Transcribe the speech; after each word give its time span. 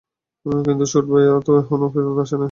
কিন্তু 0.65 0.85
শুটু 0.85 1.09
ভাইয়া 1.11 1.33
তো 1.41 1.51
এহনও 1.59 1.87
ফেরত 1.93 2.17
আসে 2.17 2.35
নাই। 2.35 2.39